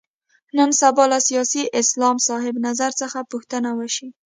نن 0.57 0.69
سبا 0.81 1.03
له 1.11 1.19
سیاسي 1.27 1.63
اسلام 1.81 2.17
صاحب 2.27 2.55
نظر 2.67 2.91
څخه 3.01 3.19
پوښتنه 3.31 3.69
وشي. 3.79 4.07